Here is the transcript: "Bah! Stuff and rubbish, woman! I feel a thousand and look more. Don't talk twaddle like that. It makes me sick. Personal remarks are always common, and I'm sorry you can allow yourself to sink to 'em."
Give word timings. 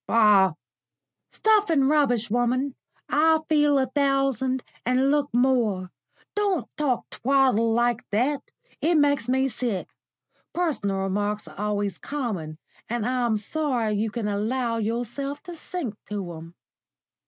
"Bah! 0.07 0.53
Stuff 1.31 1.69
and 1.69 1.87
rubbish, 1.87 2.31
woman! 2.31 2.73
I 3.07 3.37
feel 3.47 3.77
a 3.77 3.85
thousand 3.85 4.63
and 4.83 5.11
look 5.11 5.29
more. 5.31 5.91
Don't 6.33 6.65
talk 6.75 7.07
twaddle 7.11 7.71
like 7.71 8.09
that. 8.09 8.41
It 8.81 8.95
makes 8.95 9.29
me 9.29 9.47
sick. 9.47 9.87
Personal 10.53 10.97
remarks 10.97 11.47
are 11.47 11.55
always 11.59 11.99
common, 11.99 12.57
and 12.89 13.05
I'm 13.05 13.37
sorry 13.37 13.93
you 13.93 14.09
can 14.09 14.27
allow 14.27 14.77
yourself 14.79 15.43
to 15.43 15.55
sink 15.55 15.93
to 16.09 16.33
'em." 16.33 16.55